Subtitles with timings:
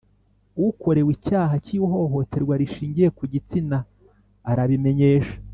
[0.67, 3.77] Ukorewe icyaha cy ihohoterwa rishingiye ku gitsina
[4.51, 5.35] arabimenyesha